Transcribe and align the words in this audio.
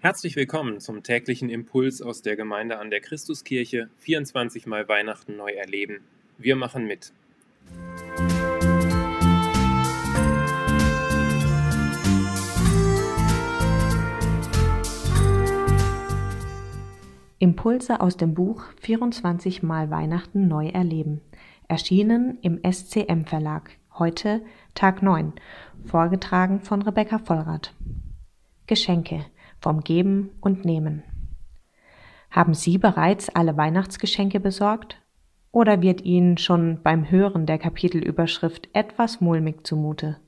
Herzlich 0.00 0.36
willkommen 0.36 0.78
zum 0.78 1.02
täglichen 1.02 1.50
Impuls 1.50 2.00
aus 2.02 2.22
der 2.22 2.36
Gemeinde 2.36 2.78
an 2.78 2.88
der 2.88 3.00
Christuskirche. 3.00 3.90
24 3.98 4.64
Mal 4.68 4.88
Weihnachten 4.88 5.36
neu 5.36 5.50
erleben. 5.50 6.04
Wir 6.38 6.54
machen 6.54 6.86
mit. 6.86 7.12
Impulse 17.40 18.00
aus 18.00 18.16
dem 18.16 18.34
Buch 18.34 18.66
24 18.80 19.64
Mal 19.64 19.90
Weihnachten 19.90 20.46
neu 20.46 20.68
erleben. 20.68 21.22
Erschienen 21.66 22.38
im 22.42 22.60
SCM 22.62 23.24
Verlag. 23.24 23.72
Heute 23.98 24.42
Tag 24.74 25.02
9. 25.02 25.32
Vorgetragen 25.86 26.60
von 26.60 26.82
Rebecca 26.82 27.18
Vollrath. 27.18 27.74
Geschenke 28.68 29.24
vom 29.60 29.80
Geben 29.80 30.30
und 30.40 30.64
Nehmen. 30.64 31.02
Haben 32.30 32.54
Sie 32.54 32.78
bereits 32.78 33.28
alle 33.30 33.56
Weihnachtsgeschenke 33.56 34.40
besorgt? 34.40 35.00
Oder 35.50 35.80
wird 35.80 36.02
Ihnen 36.02 36.36
schon 36.36 36.80
beim 36.82 37.10
Hören 37.10 37.46
der 37.46 37.58
Kapitelüberschrift 37.58 38.68
etwas 38.74 39.20
mulmig 39.20 39.66
zumute? 39.66 40.18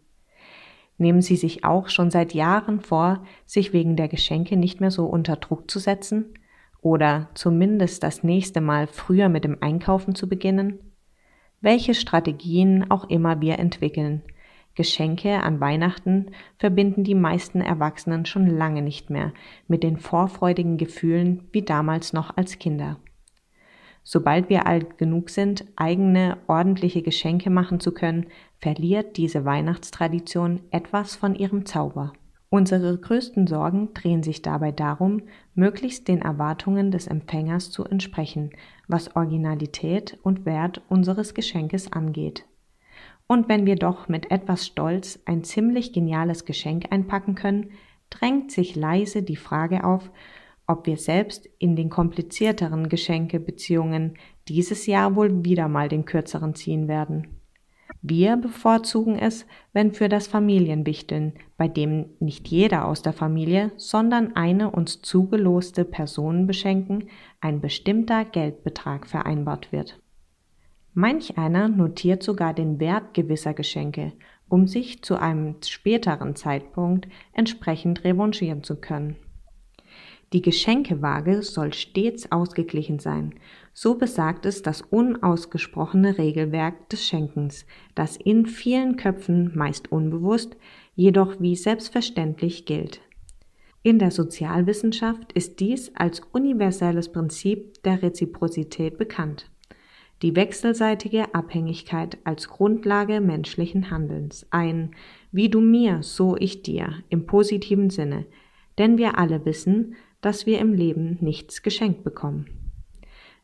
Nehmen 0.97 1.23
Sie 1.23 1.37
sich 1.37 1.65
auch 1.65 1.89
schon 1.89 2.11
seit 2.11 2.35
Jahren 2.35 2.81
vor, 2.81 3.23
sich 3.47 3.73
wegen 3.73 3.97
der 3.97 4.09
Geschenke 4.09 4.57
nicht 4.57 4.81
mehr 4.81 4.91
so 4.91 5.07
unter 5.07 5.37
Druck 5.37 5.71
zu 5.71 5.79
setzen? 5.79 6.35
Oder 6.83 7.29
zumindest 7.35 8.03
das 8.03 8.23
nächste 8.23 8.61
Mal 8.61 8.87
früher 8.87 9.29
mit 9.29 9.45
dem 9.45 9.59
Einkaufen 9.63 10.15
zu 10.15 10.29
beginnen? 10.29 10.79
Welche 11.61 11.95
Strategien 11.95 12.91
auch 12.91 13.09
immer 13.11 13.41
wir 13.43 13.59
entwickeln, 13.59 14.23
Geschenke 14.75 15.43
an 15.43 15.61
Weihnachten 15.61 16.31
verbinden 16.59 17.05
die 17.05 17.15
meisten 17.15 17.61
Erwachsenen 17.61 18.25
schon 18.25 18.47
lange 18.47 18.83
nicht 18.83 19.11
mehr 19.11 19.33
mit 19.69 19.83
den 19.83 19.97
vorfreudigen 19.97 20.77
Gefühlen 20.79 21.49
wie 21.53 21.63
damals 21.63 22.13
noch 22.13 22.37
als 22.37 22.59
Kinder. 22.59 22.99
Sobald 24.03 24.49
wir 24.49 24.67
alt 24.67 24.99
genug 24.99 25.31
sind, 25.31 25.65
eigene 25.77 26.39
ordentliche 26.47 27.03
Geschenke 27.03 27.51
machen 27.51 27.81
zu 27.81 27.93
können, 27.93 28.27
verliert 28.59 29.17
diese 29.17 29.45
Weihnachtstradition 29.45 30.61
etwas 30.71 31.17
von 31.17 31.35
ihrem 31.35 31.67
Zauber. 31.67 32.13
Unsere 32.49 32.99
größten 32.99 33.47
Sorgen 33.47 33.95
drehen 33.95 34.25
sich 34.25 34.43
dabei 34.43 34.73
darum, 34.73 35.23
möglichst 35.55 36.09
den 36.09 36.21
Erwartungen 36.21 36.91
des 36.91 37.07
Empfängers 37.07 37.71
zu 37.71 37.85
entsprechen, 37.85 38.51
was 38.89 39.15
Originalität 39.15 40.19
und 40.25 40.47
Wert 40.47 40.83
unseres 40.89 41.35
Geschenkes 41.35 41.93
angeht. 41.93 42.45
Und 43.31 43.49
wenn 43.49 43.65
wir 43.65 43.77
doch 43.77 44.09
mit 44.09 44.33
etwas 44.33 44.67
Stolz 44.67 45.21
ein 45.25 45.45
ziemlich 45.45 45.93
geniales 45.93 46.47
Geschenk 46.47 46.91
einpacken 46.91 47.37
können, 47.37 47.71
drängt 48.11 48.51
sich 48.51 48.75
leise 48.75 49.23
die 49.23 49.37
Frage 49.37 49.85
auf, 49.85 50.11
ob 50.67 50.89
wir 50.89 50.97
selbst 50.97 51.49
in 51.61 51.77
den 51.77 51.91
komplizierteren 51.91 52.89
Geschenkebeziehungen 52.89 54.15
dieses 54.49 54.87
Jahr 54.87 55.15
wohl 55.15 55.45
wieder 55.45 55.69
mal 55.69 55.89
den 55.89 56.07
kürzeren 56.07 56.57
ziehen 56.57 56.89
werden. 56.89 57.29
Wir 58.03 58.37
bevorzugen 58.37 59.17
es, 59.17 59.47
wenn 59.73 59.93
für 59.93 60.09
das 60.09 60.27
Familienwichteln, 60.27 61.35
bei 61.57 61.69
dem 61.69 62.07
nicht 62.19 62.49
jeder 62.49 62.89
aus 62.89 63.01
der 63.01 63.13
Familie, 63.13 63.71
sondern 63.77 64.35
eine 64.35 64.73
uns 64.73 65.03
zugeloste 65.03 65.85
Person 65.85 66.49
beschenken, 66.49 67.05
ein 67.41 67.61
bestimmter 67.61 68.25
Geldbetrag 68.25 69.07
vereinbart 69.07 69.71
wird. 69.71 70.01
Manch 70.93 71.39
einer 71.39 71.69
notiert 71.69 72.23
sogar 72.23 72.53
den 72.53 72.81
Wert 72.81 73.15
gewisser 73.15 73.55
Geschenke, 73.55 74.13
um 74.49 74.67
sich 74.67 75.03
zu 75.03 75.17
einem 75.17 75.55
späteren 75.65 76.35
Zeitpunkt 76.35 77.07
entsprechend 77.33 78.03
revanchieren 78.03 78.65
zu 78.65 78.77
können. 78.77 79.17
Die 80.33 80.43
Geschenkewaage 80.43 81.43
soll 81.43 81.73
stets 81.73 82.31
ausgeglichen 82.31 82.99
sein. 82.99 83.35
So 83.73 83.97
besagt 83.97 84.47
es 84.47 84.63
das 84.63 84.83
unausgesprochene 84.83 86.19
Regelwerk 86.19 86.89
des 86.89 87.05
Schenkens, 87.05 87.67
das 87.95 88.17
in 88.17 88.47
vielen 88.47 88.97
Köpfen 88.97 89.53
meist 89.57 89.91
unbewusst, 89.91 90.57
jedoch 90.95 91.41
wie 91.41 91.57
selbstverständlich 91.57 92.65
gilt. 92.65 93.01
In 93.83 93.99
der 93.99 94.11
Sozialwissenschaft 94.11 95.33
ist 95.33 95.59
dies 95.59 95.95
als 95.97 96.21
universelles 96.33 97.11
Prinzip 97.11 97.83
der 97.83 98.03
Reziprozität 98.03 98.99
bekannt 98.99 99.50
die 100.23 100.37
wechselseitige 100.37 101.35
Abhängigkeit 101.35 102.19
als 102.25 102.49
Grundlage 102.49 103.21
menschlichen 103.21 103.91
Handelns, 103.91 104.47
ein 104.51 104.95
wie 105.33 105.49
du 105.49 105.61
mir, 105.61 106.03
so 106.03 106.37
ich 106.37 106.63
dir 106.63 107.03
im 107.09 107.27
positiven 107.27 107.91
Sinne, 107.91 108.27
denn 108.79 108.99
wir 108.99 109.19
alle 109.19 109.45
wissen, 109.45 109.95
dass 110.21 110.47
wir 110.47 110.59
im 110.59 110.75
Leben 110.75 111.19
nichts 111.21 111.63
geschenkt 111.63 112.05
bekommen. 112.05 112.47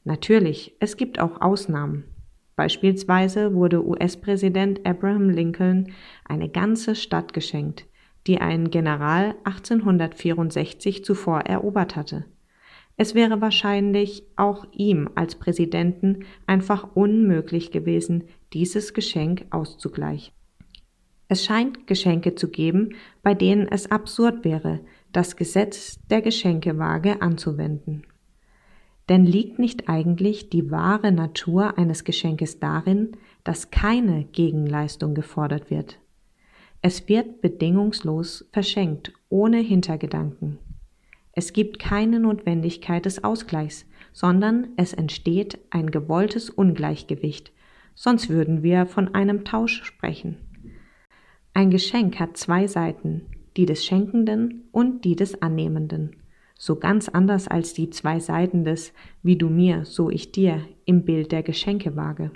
Natürlich, 0.05 0.77
es 0.79 0.97
gibt 0.97 1.19
auch 1.19 1.41
Ausnahmen. 1.41 2.05
Beispielsweise 2.55 3.55
wurde 3.55 3.87
US-Präsident 3.87 4.87
Abraham 4.87 5.31
Lincoln 5.31 5.93
eine 6.25 6.49
ganze 6.49 6.95
Stadt 6.95 7.33
geschenkt, 7.33 7.87
die 8.27 8.41
ein 8.41 8.71
General 8.71 9.35
1864 9.45 11.05
zuvor 11.05 11.41
erobert 11.41 11.97
hatte. 11.97 12.25
Es 12.97 13.15
wäre 13.15 13.41
wahrscheinlich 13.41 14.23
auch 14.37 14.67
ihm 14.73 15.11
als 15.15 15.35
Präsidenten 15.35 16.25
einfach 16.47 16.95
unmöglich 16.95 17.71
gewesen, 17.71 18.25
dieses 18.53 18.95
Geschenk 18.95 19.47
auszugleichen. 19.51 20.33
Es 21.29 21.45
scheint 21.45 21.87
Geschenke 21.87 22.37
zu 22.37 22.49
geben, 22.49 22.95
bei 23.23 23.35
denen 23.35 23.69
es 23.69 23.91
absurd 23.91 24.45
wäre, 24.45 24.81
das 25.13 25.37
Gesetz 25.37 25.99
der 26.09 26.23
Geschenkewaage 26.23 27.21
anzuwenden. 27.21 28.05
Denn 29.09 29.25
liegt 29.25 29.59
nicht 29.59 29.89
eigentlich 29.89 30.51
die 30.51 30.71
wahre 30.71 31.13
Natur 31.13 31.79
eines 31.79 32.05
Geschenkes 32.05 32.61
darin, 32.61 33.13
dass 33.45 33.71
keine 33.71 34.25
Gegenleistung 34.25 35.15
gefordert 35.15 35.71
wird? 35.71 35.99
Es 36.83 37.09
wird 37.09 37.41
bedingungslos 37.41 38.49
verschenkt, 38.53 39.13
ohne 39.29 39.59
Hintergedanken. 39.59 40.59
Es 41.39 41.53
gibt 41.53 41.79
keine 41.79 42.19
Notwendigkeit 42.19 43.05
des 43.05 43.23
Ausgleichs, 43.23 43.85
sondern 44.15 44.69
es 44.79 44.95
entsteht 44.95 45.59
ein 45.69 45.91
gewolltes 45.91 46.49
Ungleichgewicht, 46.49 47.53
sonst 47.95 48.31
würden 48.31 48.63
wir 48.63 48.87
von 48.87 49.15
einem 49.15 49.45
Tausch 49.45 49.85
sprechen. 49.85 50.39
Ein 51.53 51.71
Geschenk 51.71 52.19
hat 52.19 52.39
zwei 52.39 52.67
Seiten, 52.67 53.27
die 53.59 53.67
des 53.67 53.85
Schenkenden 53.85 54.65
und 54.73 55.05
die 55.05 55.15
des 55.15 55.43
Annehmenden, 55.43 56.17
so 56.59 56.77
ganz 56.77 57.11
anders 57.11 57.49
als 57.49 57.75
die 57.75 57.91
zwei 57.91 58.19
Seiten 58.19 58.65
des 58.65 58.95
wie 59.23 59.37
du 59.37 59.51
mir, 59.51 59.85
so 59.85 60.09
ich 60.09 60.33
dir 60.33 60.63
im 60.87 61.05
Bild 61.05 61.33
der 61.33 61.43
Geschenkewaage. 61.43 62.31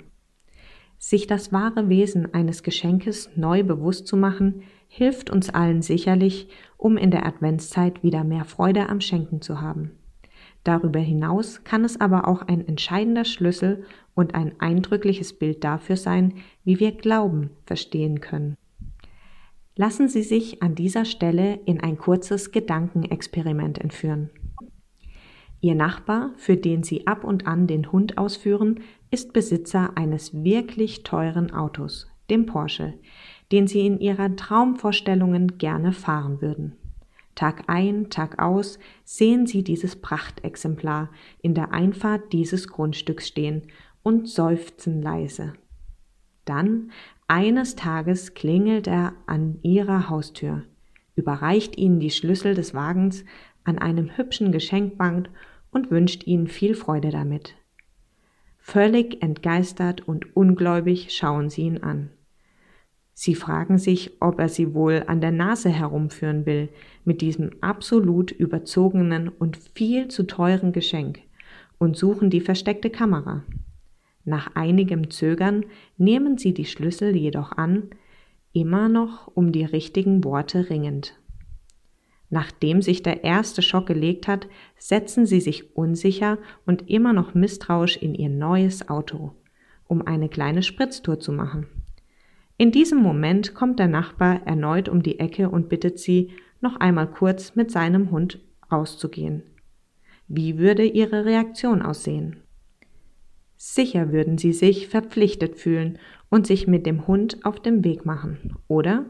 Sich 0.99 1.25
das 1.25 1.51
wahre 1.51 1.89
Wesen 1.89 2.35
eines 2.35 2.61
Geschenkes 2.61 3.31
neu 3.35 3.63
bewusst 3.63 4.05
zu 4.05 4.15
machen, 4.15 4.61
hilft 4.93 5.29
uns 5.29 5.49
allen 5.49 5.81
sicherlich, 5.81 6.49
um 6.75 6.97
in 6.97 7.11
der 7.11 7.25
Adventszeit 7.25 8.03
wieder 8.03 8.25
mehr 8.25 8.43
Freude 8.43 8.89
am 8.89 8.99
Schenken 8.99 9.41
zu 9.41 9.61
haben. 9.61 9.91
Darüber 10.65 10.99
hinaus 10.99 11.63
kann 11.63 11.85
es 11.85 12.01
aber 12.01 12.27
auch 12.27 12.41
ein 12.41 12.67
entscheidender 12.67 13.23
Schlüssel 13.23 13.85
und 14.15 14.35
ein 14.35 14.59
eindrückliches 14.59 15.31
Bild 15.31 15.63
dafür 15.63 15.95
sein, 15.95 16.33
wie 16.65 16.81
wir 16.81 16.91
Glauben 16.91 17.51
verstehen 17.65 18.19
können. 18.19 18.57
Lassen 19.77 20.09
Sie 20.09 20.23
sich 20.23 20.61
an 20.61 20.75
dieser 20.75 21.05
Stelle 21.05 21.61
in 21.65 21.79
ein 21.79 21.97
kurzes 21.97 22.51
Gedankenexperiment 22.51 23.77
entführen. 23.79 24.29
Ihr 25.61 25.75
Nachbar, 25.75 26.31
für 26.35 26.57
den 26.57 26.83
Sie 26.83 27.07
ab 27.07 27.23
und 27.23 27.47
an 27.47 27.65
den 27.65 27.93
Hund 27.93 28.17
ausführen, 28.17 28.81
ist 29.09 29.31
Besitzer 29.31 29.95
eines 29.95 30.43
wirklich 30.43 31.03
teuren 31.03 31.53
Autos, 31.53 32.11
dem 32.29 32.45
Porsche, 32.45 32.95
den 33.51 33.67
Sie 33.67 33.85
in 33.85 33.99
Ihrer 33.99 34.35
Traumvorstellungen 34.35 35.57
gerne 35.57 35.93
fahren 35.93 36.41
würden. 36.41 36.73
Tag 37.35 37.63
ein, 37.67 38.09
Tag 38.09 38.41
aus 38.41 38.77
sehen 39.03 39.47
Sie 39.47 39.63
dieses 39.63 39.95
Prachtexemplar 39.95 41.09
in 41.41 41.53
der 41.53 41.73
Einfahrt 41.73 42.33
dieses 42.33 42.67
Grundstücks 42.67 43.27
stehen 43.27 43.63
und 44.03 44.27
seufzen 44.27 45.01
leise. 45.01 45.53
Dann 46.45 46.91
eines 47.27 47.75
Tages 47.75 48.33
klingelt 48.33 48.87
er 48.87 49.13
an 49.27 49.59
Ihrer 49.61 50.09
Haustür, 50.09 50.63
überreicht 51.15 51.77
Ihnen 51.77 51.99
die 51.99 52.11
Schlüssel 52.11 52.55
des 52.55 52.73
Wagens 52.73 53.23
an 53.63 53.77
einem 53.77 54.17
hübschen 54.17 54.51
Geschenkband 54.51 55.29
und 55.71 55.91
wünscht 55.91 56.27
ihnen 56.27 56.47
viel 56.47 56.75
Freude 56.75 57.09
damit. 57.09 57.55
Völlig 58.59 59.23
entgeistert 59.23 60.07
und 60.07 60.35
ungläubig 60.35 61.11
schauen 61.11 61.49
sie 61.49 61.63
ihn 61.63 61.79
an. 61.79 62.11
Sie 63.13 63.35
fragen 63.35 63.77
sich, 63.77 64.21
ob 64.21 64.39
er 64.39 64.49
sie 64.49 64.73
wohl 64.73 65.03
an 65.07 65.21
der 65.21 65.31
Nase 65.31 65.69
herumführen 65.69 66.45
will 66.45 66.69
mit 67.05 67.21
diesem 67.21 67.51
absolut 67.61 68.31
überzogenen 68.31 69.29
und 69.29 69.57
viel 69.57 70.07
zu 70.07 70.23
teuren 70.23 70.71
Geschenk 70.71 71.19
und 71.77 71.97
suchen 71.97 72.29
die 72.29 72.41
versteckte 72.41 72.89
Kamera. 72.89 73.43
Nach 74.23 74.55
einigem 74.55 75.09
Zögern 75.09 75.65
nehmen 75.97 76.37
sie 76.37 76.53
die 76.53 76.65
Schlüssel 76.65 77.15
jedoch 77.15 77.51
an, 77.53 77.89
immer 78.53 78.87
noch 78.87 79.27
um 79.35 79.51
die 79.51 79.65
richtigen 79.65 80.23
Worte 80.23 80.69
ringend. 80.69 81.17
Nachdem 82.29 82.81
sich 82.81 83.03
der 83.03 83.23
erste 83.23 83.61
Schock 83.61 83.87
gelegt 83.87 84.27
hat, 84.27 84.47
setzen 84.77 85.25
sie 85.25 85.41
sich 85.41 85.75
unsicher 85.75 86.37
und 86.65 86.89
immer 86.89 87.13
noch 87.13 87.33
misstrauisch 87.33 87.97
in 87.97 88.15
ihr 88.15 88.29
neues 88.29 88.87
Auto, 88.87 89.33
um 89.87 90.05
eine 90.05 90.29
kleine 90.29 90.63
Spritztour 90.63 91.19
zu 91.19 91.33
machen. 91.33 91.67
In 92.61 92.71
diesem 92.71 92.99
Moment 92.99 93.55
kommt 93.55 93.79
der 93.79 93.87
Nachbar 93.87 94.45
erneut 94.45 94.87
um 94.87 95.01
die 95.01 95.17
Ecke 95.17 95.49
und 95.49 95.67
bittet 95.67 95.97
sie, 95.97 96.29
noch 96.59 96.75
einmal 96.75 97.09
kurz 97.09 97.55
mit 97.55 97.71
seinem 97.71 98.11
Hund 98.11 98.39
rauszugehen. 98.71 99.41
Wie 100.27 100.59
würde 100.59 100.85
ihre 100.85 101.25
Reaktion 101.25 101.81
aussehen? 101.81 102.43
Sicher 103.57 104.11
würden 104.11 104.37
sie 104.37 104.53
sich 104.53 104.89
verpflichtet 104.89 105.55
fühlen 105.55 105.97
und 106.29 106.45
sich 106.45 106.67
mit 106.67 106.85
dem 106.85 107.07
Hund 107.07 107.43
auf 107.47 107.59
den 107.59 107.83
Weg 107.83 108.05
machen, 108.05 108.55
oder? 108.67 109.07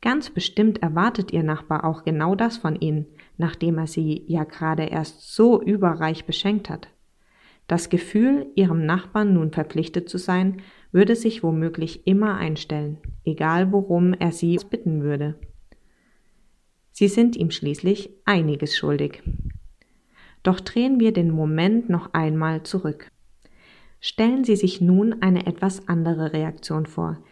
Ganz 0.00 0.30
bestimmt 0.30 0.82
erwartet 0.82 1.34
Ihr 1.34 1.42
Nachbar 1.42 1.84
auch 1.84 2.02
genau 2.02 2.34
das 2.34 2.56
von 2.56 2.80
Ihnen, 2.80 3.04
nachdem 3.36 3.76
er 3.76 3.88
Sie 3.88 4.24
ja 4.26 4.44
gerade 4.44 4.84
erst 4.84 5.34
so 5.34 5.60
überreich 5.60 6.24
beschenkt 6.24 6.70
hat. 6.70 6.88
Das 7.68 7.90
Gefühl, 7.90 8.46
Ihrem 8.54 8.86
Nachbarn 8.86 9.34
nun 9.34 9.52
verpflichtet 9.52 10.08
zu 10.08 10.18
sein, 10.18 10.62
würde 10.90 11.14
sich 11.14 11.42
womöglich 11.42 12.06
immer 12.06 12.36
einstellen, 12.36 12.96
egal 13.24 13.70
worum 13.70 14.14
er 14.14 14.32
Sie 14.32 14.58
bitten 14.68 15.02
würde. 15.02 15.36
Sie 16.90 17.08
sind 17.08 17.36
ihm 17.36 17.50
schließlich 17.50 18.10
einiges 18.24 18.76
schuldig. 18.76 19.22
Doch 20.42 20.60
drehen 20.60 20.98
wir 20.98 21.12
den 21.12 21.30
Moment 21.30 21.90
noch 21.90 22.14
einmal 22.14 22.62
zurück. 22.62 23.10
Stellen 24.00 24.44
Sie 24.44 24.56
sich 24.56 24.80
nun 24.80 25.20
eine 25.20 25.46
etwas 25.46 25.88
andere 25.88 26.32
Reaktion 26.32 26.86
vor, 26.86 27.22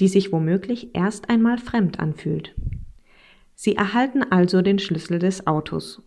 die 0.00 0.08
sich 0.08 0.32
womöglich 0.32 0.94
erst 0.94 1.30
einmal 1.30 1.58
fremd 1.58 2.00
anfühlt. 2.00 2.54
Sie 3.54 3.76
erhalten 3.76 4.24
also 4.24 4.60
den 4.60 4.80
Schlüssel 4.80 5.20
des 5.20 5.46
Autos. 5.46 6.02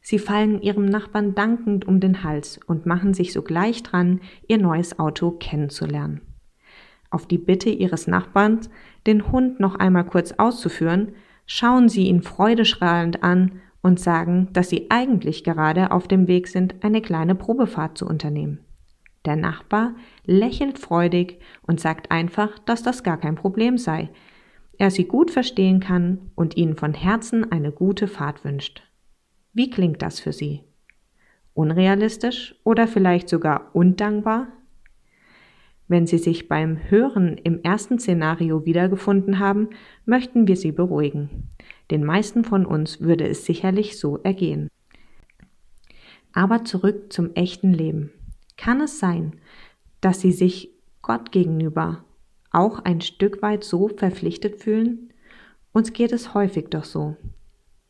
Sie 0.00 0.18
fallen 0.18 0.62
ihrem 0.62 0.86
Nachbarn 0.86 1.34
dankend 1.34 1.86
um 1.86 2.00
den 2.00 2.24
Hals 2.24 2.58
und 2.66 2.86
machen 2.86 3.14
sich 3.14 3.32
sogleich 3.32 3.82
dran, 3.82 4.20
ihr 4.48 4.58
neues 4.58 4.98
Auto 4.98 5.30
kennenzulernen. 5.32 6.22
Auf 7.10 7.26
die 7.26 7.38
Bitte 7.38 7.70
ihres 7.70 8.06
Nachbarns, 8.06 8.70
den 9.06 9.30
Hund 9.30 9.60
noch 9.60 9.74
einmal 9.74 10.04
kurz 10.04 10.32
auszuführen, 10.32 11.12
schauen 11.46 11.88
sie 11.88 12.06
ihn 12.06 12.22
freudestrahlend 12.22 13.22
an 13.22 13.60
und 13.82 13.98
sagen, 13.98 14.48
dass 14.52 14.68
sie 14.68 14.90
eigentlich 14.90 15.42
gerade 15.42 15.90
auf 15.90 16.06
dem 16.06 16.28
Weg 16.28 16.48
sind, 16.48 16.76
eine 16.82 17.02
kleine 17.02 17.34
Probefahrt 17.34 17.98
zu 17.98 18.06
unternehmen. 18.06 18.60
Der 19.24 19.36
Nachbar 19.36 19.94
lächelt 20.24 20.78
freudig 20.78 21.40
und 21.62 21.80
sagt 21.80 22.10
einfach, 22.10 22.58
dass 22.60 22.82
das 22.82 23.02
gar 23.02 23.18
kein 23.18 23.34
Problem 23.34 23.76
sei, 23.76 24.10
er 24.78 24.90
sie 24.90 25.04
gut 25.04 25.30
verstehen 25.30 25.80
kann 25.80 26.30
und 26.36 26.56
ihnen 26.56 26.76
von 26.76 26.94
Herzen 26.94 27.52
eine 27.52 27.70
gute 27.70 28.08
Fahrt 28.08 28.44
wünscht. 28.44 28.82
Wie 29.52 29.70
klingt 29.70 30.02
das 30.02 30.20
für 30.20 30.32
Sie? 30.32 30.62
Unrealistisch 31.54 32.54
oder 32.64 32.86
vielleicht 32.86 33.28
sogar 33.28 33.74
undankbar? 33.74 34.48
Wenn 35.88 36.06
Sie 36.06 36.18
sich 36.18 36.48
beim 36.48 36.78
Hören 36.88 37.36
im 37.38 37.60
ersten 37.62 37.98
Szenario 37.98 38.64
wiedergefunden 38.64 39.40
haben, 39.40 39.70
möchten 40.04 40.46
wir 40.46 40.56
Sie 40.56 40.70
beruhigen. 40.70 41.50
Den 41.90 42.04
meisten 42.04 42.44
von 42.44 42.64
uns 42.64 43.00
würde 43.00 43.26
es 43.26 43.44
sicherlich 43.44 43.98
so 43.98 44.18
ergehen. 44.18 44.68
Aber 46.32 46.64
zurück 46.64 47.12
zum 47.12 47.34
echten 47.34 47.72
Leben. 47.72 48.12
Kann 48.56 48.80
es 48.80 49.00
sein, 49.00 49.40
dass 50.00 50.20
sie 50.20 50.32
sich 50.32 50.70
Gott 51.02 51.32
gegenüber 51.32 52.04
auch 52.52 52.78
ein 52.80 53.00
Stück 53.00 53.42
weit 53.42 53.64
so 53.64 53.88
verpflichtet 53.88 54.62
fühlen? 54.62 55.12
Uns 55.72 55.92
geht 55.92 56.12
es 56.12 56.34
häufig 56.34 56.68
doch 56.68 56.84
so. 56.84 57.16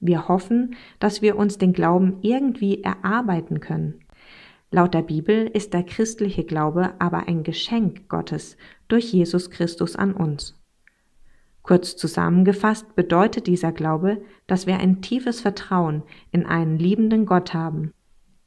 Wir 0.00 0.29
hoffen, 0.29 0.75
dass 0.99 1.23
wir 1.23 1.37
uns 1.37 1.58
den 1.58 1.73
Glauben 1.73 2.19
irgendwie 2.23 2.82
erarbeiten 2.82 3.61
können. 3.61 4.00
Laut 4.70 4.94
der 4.94 5.02
Bibel 5.02 5.47
ist 5.47 5.75
der 5.75 5.82
christliche 5.82 6.44
Glaube 6.44 6.94
aber 6.99 7.29
ein 7.29 7.43
Geschenk 7.43 8.08
Gottes 8.08 8.56
durch 8.88 9.12
Jesus 9.12 9.50
Christus 9.50 9.97
an 9.97 10.14
uns. 10.14 10.56
Kurz 11.62 11.97
zusammengefasst 11.97 12.97
bedeutet 12.97 13.47
dieser 13.47 13.73
Glaube, 13.73 14.23
dass 14.47 14.67
wir 14.67 14.79
ein 14.79 15.02
tiefes 15.02 15.41
Vertrauen 15.41 16.02
in 16.32 16.47
einen 16.47 16.79
liebenden 16.79 17.26
Gott 17.26 17.52
haben, 17.52 17.93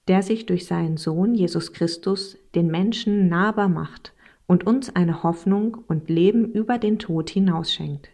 der 0.08 0.24
sich 0.24 0.46
durch 0.46 0.66
seinen 0.66 0.98
Sohn 0.98 1.36
Jesus 1.36 1.72
Christus 1.74 2.38
den 2.56 2.68
Menschen 2.68 3.30
nahbar 3.30 3.70
macht 3.70 4.14
und 4.48 4.66
uns 4.66 4.96
eine 4.96 5.24
Hoffnung 5.24 5.78
und 5.88 6.10
Leben 6.10 6.52
über 6.52 6.78
den 6.80 7.00
Tod 7.00 7.30
hinaus 7.30 7.72
schenkt. 7.72 8.10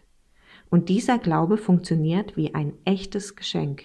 Und 0.70 0.88
dieser 0.88 1.18
Glaube 1.18 1.58
funktioniert 1.58 2.36
wie 2.36 2.54
ein 2.54 2.72
echtes 2.84 3.36
Geschenk. 3.36 3.84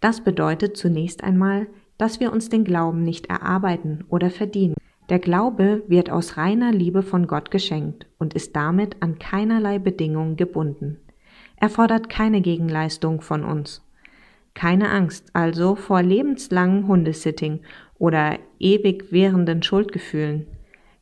Das 0.00 0.22
bedeutet 0.22 0.76
zunächst 0.76 1.22
einmal, 1.22 1.66
dass 1.98 2.20
wir 2.20 2.32
uns 2.32 2.48
den 2.48 2.64
Glauben 2.64 3.02
nicht 3.02 3.26
erarbeiten 3.26 4.04
oder 4.08 4.30
verdienen. 4.30 4.76
Der 5.10 5.18
Glaube 5.18 5.82
wird 5.88 6.08
aus 6.08 6.36
reiner 6.36 6.72
Liebe 6.72 7.02
von 7.02 7.26
Gott 7.26 7.50
geschenkt 7.50 8.06
und 8.18 8.32
ist 8.32 8.54
damit 8.56 9.02
an 9.02 9.18
keinerlei 9.18 9.78
Bedingungen 9.78 10.36
gebunden. 10.36 10.98
Er 11.56 11.68
fordert 11.68 12.08
keine 12.08 12.40
Gegenleistung 12.40 13.20
von 13.20 13.44
uns. 13.44 13.82
Keine 14.54 14.90
Angst 14.90 15.30
also 15.34 15.74
vor 15.74 16.02
lebenslangen 16.02 16.86
Hundesitting 16.86 17.60
oder 17.98 18.38
ewig 18.58 19.12
währenden 19.12 19.62
Schuldgefühlen. 19.62 20.46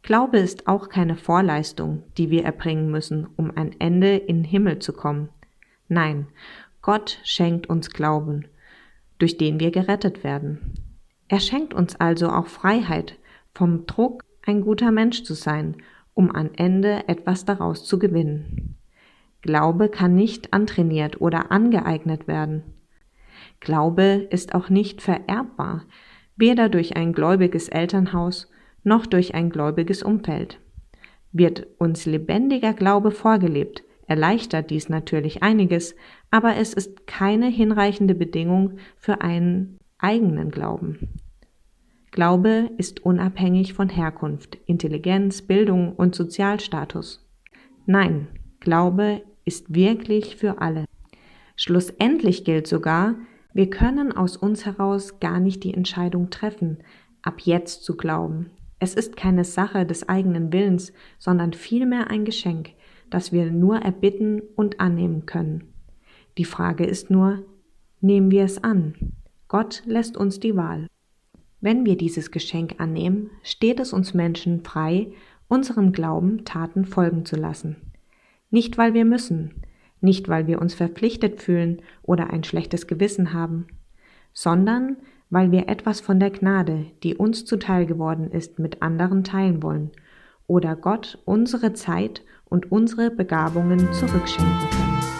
Glaube 0.08 0.38
ist 0.38 0.68
auch 0.68 0.88
keine 0.88 1.16
Vorleistung, 1.16 2.02
die 2.16 2.30
wir 2.30 2.42
erbringen 2.42 2.90
müssen, 2.90 3.26
um 3.36 3.54
ein 3.54 3.78
Ende 3.78 4.16
in 4.16 4.36
den 4.36 4.44
Himmel 4.44 4.78
zu 4.78 4.94
kommen. 4.94 5.28
Nein, 5.86 6.28
Gott 6.80 7.20
schenkt 7.24 7.68
uns 7.68 7.90
Glauben, 7.90 8.48
durch 9.18 9.36
den 9.36 9.60
wir 9.60 9.70
gerettet 9.70 10.24
werden. 10.24 10.72
Er 11.28 11.40
schenkt 11.40 11.74
uns 11.74 11.94
also 11.96 12.30
auch 12.30 12.46
Freiheit 12.46 13.18
vom 13.52 13.84
Druck, 13.84 14.24
ein 14.46 14.62
guter 14.62 14.92
Mensch 14.92 15.24
zu 15.24 15.34
sein, 15.34 15.76
um 16.14 16.34
am 16.34 16.52
Ende 16.56 17.06
etwas 17.06 17.44
daraus 17.44 17.84
zu 17.84 17.98
gewinnen. 17.98 18.76
Glaube 19.42 19.90
kann 19.90 20.14
nicht 20.14 20.54
antrainiert 20.54 21.20
oder 21.20 21.52
angeeignet 21.52 22.26
werden. 22.26 22.62
Glaube 23.60 24.26
ist 24.30 24.54
auch 24.54 24.70
nicht 24.70 25.02
vererbbar, 25.02 25.84
weder 26.34 26.70
durch 26.70 26.96
ein 26.96 27.12
gläubiges 27.12 27.68
Elternhaus 27.68 28.48
noch 28.84 29.06
durch 29.06 29.34
ein 29.34 29.50
gläubiges 29.50 30.02
Umfeld. 30.02 30.60
Wird 31.32 31.66
uns 31.78 32.06
lebendiger 32.06 32.72
Glaube 32.72 33.10
vorgelebt, 33.10 33.82
erleichtert 34.06 34.70
dies 34.70 34.88
natürlich 34.88 35.42
einiges, 35.42 35.94
aber 36.30 36.56
es 36.56 36.72
ist 36.74 37.06
keine 37.06 37.46
hinreichende 37.48 38.14
Bedingung 38.14 38.78
für 38.96 39.20
einen 39.20 39.78
eigenen 39.98 40.50
Glauben. 40.50 41.10
Glaube 42.10 42.70
ist 42.78 43.04
unabhängig 43.04 43.74
von 43.74 43.88
Herkunft, 43.88 44.58
Intelligenz, 44.66 45.42
Bildung 45.42 45.92
und 45.92 46.14
Sozialstatus. 46.14 47.24
Nein, 47.86 48.28
Glaube 48.60 49.22
ist 49.44 49.74
wirklich 49.74 50.36
für 50.36 50.60
alle. 50.60 50.84
Schlussendlich 51.56 52.44
gilt 52.44 52.66
sogar, 52.66 53.16
wir 53.52 53.70
können 53.70 54.12
aus 54.12 54.36
uns 54.36 54.64
heraus 54.64 55.20
gar 55.20 55.40
nicht 55.40 55.64
die 55.64 55.74
Entscheidung 55.74 56.30
treffen, 56.30 56.78
ab 57.22 57.40
jetzt 57.42 57.84
zu 57.84 57.96
glauben. 57.96 58.50
Es 58.78 58.94
ist 58.94 59.16
keine 59.16 59.44
Sache 59.44 59.84
des 59.84 60.08
eigenen 60.08 60.52
Willens, 60.52 60.92
sondern 61.18 61.52
vielmehr 61.52 62.10
ein 62.10 62.24
Geschenk, 62.24 62.70
das 63.10 63.32
wir 63.32 63.50
nur 63.50 63.78
erbitten 63.78 64.40
und 64.56 64.80
annehmen 64.80 65.26
können. 65.26 65.72
Die 66.36 66.44
Frage 66.44 66.84
ist 66.84 67.10
nur, 67.10 67.44
nehmen 68.00 68.30
wir 68.30 68.44
es 68.44 68.62
an? 68.62 68.94
Gott 69.48 69.82
lässt 69.86 70.16
uns 70.16 70.38
die 70.38 70.54
Wahl. 70.54 70.86
Wenn 71.60 71.84
wir 71.84 71.96
dieses 71.96 72.30
Geschenk 72.30 72.76
annehmen, 72.78 73.30
steht 73.42 73.80
es 73.80 73.92
uns 73.92 74.14
Menschen 74.14 74.62
frei, 74.62 75.12
unserem 75.48 75.92
Glauben 75.92 76.44
Taten 76.44 76.84
folgen 76.84 77.24
zu 77.24 77.34
lassen. 77.34 77.76
Nicht 78.50 78.78
weil 78.78 78.94
wir 78.94 79.04
müssen, 79.04 79.54
nicht 80.00 80.28
weil 80.28 80.46
wir 80.46 80.60
uns 80.60 80.74
verpflichtet 80.74 81.42
fühlen 81.42 81.82
oder 82.02 82.30
ein 82.30 82.44
schlechtes 82.44 82.86
Gewissen 82.86 83.32
haben, 83.32 83.66
sondern 84.32 84.98
weil 85.30 85.50
wir 85.52 85.68
etwas 85.68 86.00
von 86.00 86.20
der 86.20 86.30
Gnade, 86.30 86.86
die 87.02 87.14
uns 87.14 87.44
zuteil 87.44 87.86
geworden 87.86 88.30
ist, 88.30 88.58
mit 88.58 88.82
anderen 88.82 89.24
teilen 89.24 89.62
wollen 89.62 89.90
oder 90.46 90.76
Gott 90.76 91.18
unsere 91.24 91.74
Zeit 91.74 92.22
und 92.46 92.72
unsere 92.72 93.10
Begabungen 93.10 93.92
zurückschenken 93.92 94.70
können. 94.70 95.17